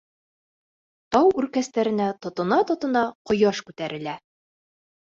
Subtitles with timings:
[1.15, 4.21] Тау үркәстәренә тотона-тотона ҡояш күтәрелә.